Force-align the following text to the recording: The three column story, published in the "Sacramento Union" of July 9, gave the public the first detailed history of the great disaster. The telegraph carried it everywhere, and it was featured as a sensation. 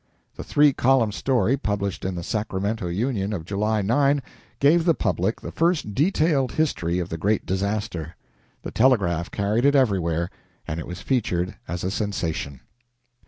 The 0.35 0.43
three 0.43 0.73
column 0.73 1.11
story, 1.11 1.55
published 1.57 2.05
in 2.05 2.15
the 2.15 2.23
"Sacramento 2.23 2.87
Union" 2.87 3.33
of 3.33 3.45
July 3.45 3.83
9, 3.83 4.19
gave 4.59 4.83
the 4.83 4.95
public 4.95 5.41
the 5.41 5.51
first 5.51 5.93
detailed 5.93 6.53
history 6.53 6.97
of 6.97 7.09
the 7.09 7.19
great 7.19 7.45
disaster. 7.45 8.15
The 8.63 8.71
telegraph 8.71 9.29
carried 9.29 9.63
it 9.63 9.75
everywhere, 9.75 10.31
and 10.67 10.79
it 10.79 10.87
was 10.87 11.01
featured 11.01 11.53
as 11.67 11.83
a 11.83 11.91
sensation. 11.91 12.61